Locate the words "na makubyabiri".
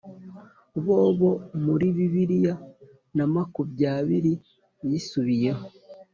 3.15-4.33